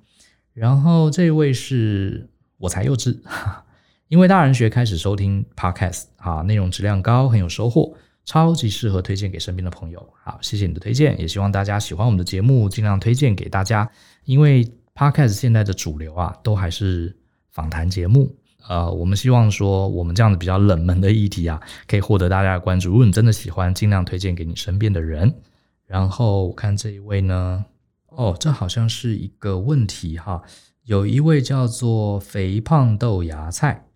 [0.54, 3.14] 然后这位是我才幼稚，
[4.08, 7.94] 因为大人学开始收听 Podcast 啊，内容质量高，很有收获，
[8.24, 10.08] 超级适合推荐给身边的朋友。
[10.24, 13.90] 好，谢谢你的推荐，也希望大家喜欢我们的节目，尽量推荐给大家。
[14.24, 17.14] 因为 Podcast 现在的主流啊，都还是
[17.50, 18.34] 访谈节目。
[18.66, 22.90] 呃，我们希望说我们这样的比较冷门的议题啊，可以获得大家的关注。
[22.90, 25.34] 如果你真的喜欢，尽量推荐给你身边的人。
[25.86, 27.62] 然后我看这一位呢，
[28.06, 30.42] 哦，这好像是一个问题哈。
[30.84, 33.87] 有一位叫做肥胖豆芽菜，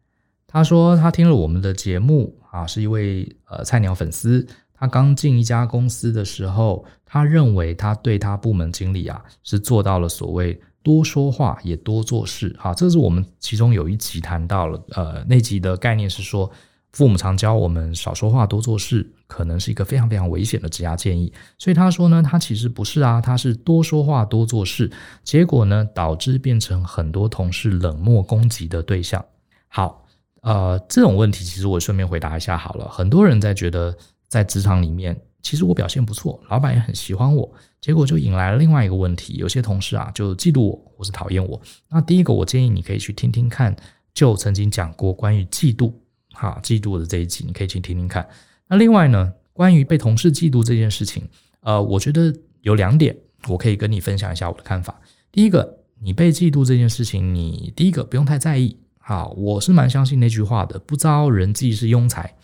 [0.52, 4.46] 他说他听了我们的节目啊，是一位呃菜鸟粉丝。
[4.74, 12.74] 他刚进一家公司的时候，他认为他对他部门经理啊是做到了所谓多说话也多做事啊。
[12.74, 16.50] 这是我们其中有一集谈到了，呃，那集的概念是说。
[16.92, 21.32] 父母常教我们少说话多做事，可能是一个非常非常危险的职涯建议。
[21.56, 24.92] 所以他说呢，他其实不是啊，他是多说话多做事，
[25.24, 29.24] 结果呢导致变成很多同事冷漠攻击的对象。
[29.68, 30.01] 好，
[30.42, 32.88] 呃，这种问题其实我顺便回答一下好了。
[32.88, 33.96] 很多人在觉得
[34.28, 41.60] 在职场里面，其实我表现不错，老板也很喜欢我，结果就引来了另外一个问题，有些同事啊就嫉妒我或是讨厌我。
[41.88, 43.74] 那第一个，我建议你可以去听听看，
[44.12, 45.92] 就曾经讲过关于嫉妒。
[46.32, 48.26] 哈，嫉妒的这一集你可以去听听看。
[48.66, 51.28] 那另外呢，关于被同事嫉妒这件事情，
[51.60, 53.16] 呃，我觉得有两点，
[53.48, 54.98] 我可以跟你分享一下我的看法。
[55.30, 58.76] 第一个，你被嫉妒这件事情，你第一个不用太在意。
[59.02, 62.34] 好，我是蛮相信那句话的，不遭人忌是庸才。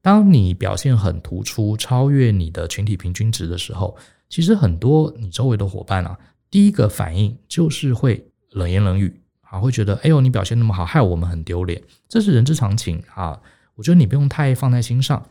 [0.00, 3.96] 当你表现很突出，超越你的群体平均值的时候，
[4.28, 6.18] 其实很多你周围的伙伴啊，
[6.50, 9.20] 第一个反应就是会冷言冷语。
[9.50, 13.40] 啊，会觉得哎呦，你表现那么好，害我们很丢脸，这是人之常情啊。
[13.76, 15.26] 我觉得你不用太放在心上，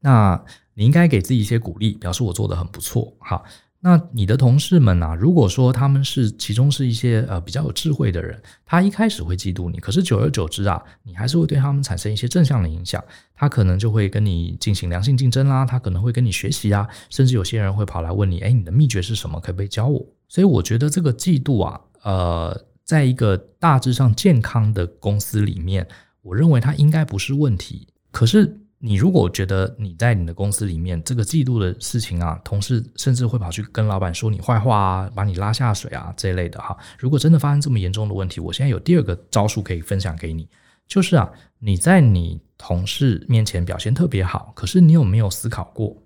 [0.00, 0.44] 那
[0.74, 3.12] 你应该给自己一些鼓励，表示我做得很不错。
[3.20, 3.44] 好，
[3.84, 13.02] 那你的同事们啊，如果说他们是其中是一些呃比较有智慧的人，他一开始会嫉妒你，可是久而久之啊，你还是会对他们产生一些正向的影响。
[13.34, 19.40] 他可能就会跟你进行良性竞争啦，他可能会跟你学习啊，甚至有些人会跑来问你，哎，你的秘诀是什么？
[19.40, 20.06] 可不可以教我？
[20.28, 22.64] 所以我觉得这个嫉妒啊，呃。
[22.84, 25.86] 在一个大致上健康的公司里面，
[26.20, 27.86] 我认为它应该不是问题。
[28.10, 36.76] 可是你如果觉得你在你的公司里面这个嫉妒的事情啊，同事甚至会跑去跟老板说你坏话啊，把你拉下水啊这一类的哈。
[36.98, 40.48] 如果真的发生这么严重的问题，我现在有第二个招数可以分享给你，
[40.88, 41.30] 就是啊，
[41.60, 45.96] 你在你同事面前表现特别好，可是你有没有思考过？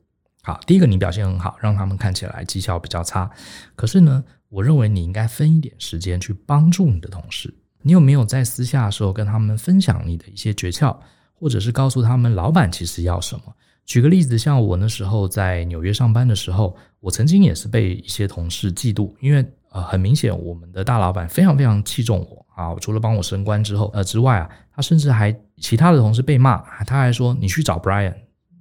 [0.42, 3.30] 好，第一个你表现很好，让他们看起来绩效比较差。
[3.74, 7.54] 可是呢，我认为你应该分一点时间去帮助你的同事。
[7.80, 10.94] 你有没有在私下的时候跟他们分享你的一些诀窍，
[11.38, 13.54] 或者是告诉他们老板其实要什么？
[13.84, 28.14] 举个例子，像我那时候在纽约上班的时候，我曾经也是被一些同事嫉妒，因为呃很明显我们的大老板非常非常器重我啊，除了帮我升官之后呃之外啊，他甚至还其他的同事被骂，他还说你去找 Brian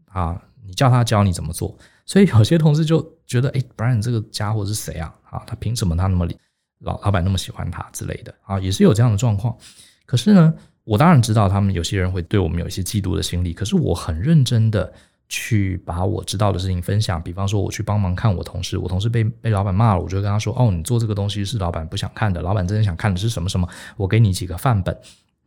[0.08, 0.42] 啊。
[0.68, 5.14] 你叫他教你怎么做，所以有些同事就觉得，哎，Brian 这个家伙是谁啊？
[5.30, 6.28] 啊，他凭什么他那么
[6.80, 8.60] 老老板那么喜欢他之类的啊？
[8.60, 9.56] 也是有这样的状况。
[10.08, 10.52] 可是呢，
[10.86, 13.52] 我当然知道他们有些人会对我们有一些嫉妒的心理。
[13.52, 14.94] 可是我很认真的
[15.28, 17.22] 去把我知道的事情分享。
[17.22, 23.68] 比方说，我去帮忙看我同事，我同事被被老板骂了，我就跟他说，哦，你做这个东西是老板不想看的，老板真正想看的是什么什么？
[23.98, 24.98] 我给你几个范本，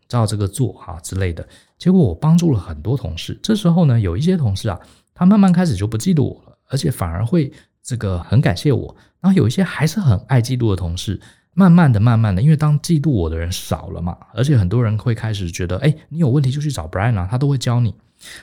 [0.06, 1.48] 照这个做哈之类的。
[1.78, 3.38] 结果我帮助了很多同事。
[3.42, 4.78] 这时候呢，有一些同事啊。
[5.14, 8.94] 他慢慢开始就不嫉妒我了，而且反而会这个很感谢我。
[9.20, 11.20] 然后有一些还是很爱嫉妒的同事，
[11.58, 17.92] 慢慢的、慢慢的，因为当嫉妒我的人少了嘛，而且很多人会开始觉得，哎，你有问题就去找 Brian 啊，他都会教你。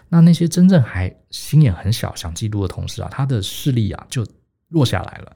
[0.09, 4.28] 那那些真正还心眼很小、想嫉妒的同事啊，他的势力啊就
[4.68, 5.34] 弱下来了。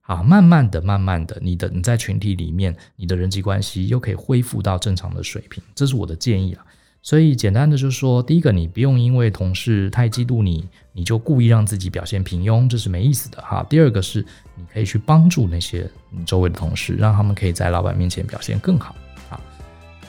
[0.00, 5.62] 啊，慢慢的、慢慢的，你的你在群体里面，你的人际关系又可以恢复到正常的水平。
[5.72, 6.66] 这是我的建议啊。
[7.02, 13.64] 所以简单的就是说，第一个，你不用因为同事太嫉妒你，你就故意让自己表现平庸，这是没意思的哈。
[13.70, 14.24] 第二个是，
[14.54, 18.94] 你可以去帮助那些你周围的同事，让他们可以在老板面前表现更好
[19.30, 19.40] 啊。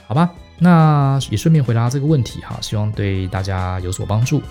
[0.06, 0.30] 好吧，
[0.60, 4.42] 那也顺便回答这个问题哈，希望对大家有所帮助。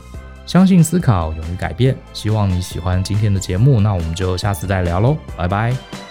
[0.47, 6.10] 相信思考，勇于改变，希望你喜欢今天的节目，那我们就下次再聊喽，拜拜。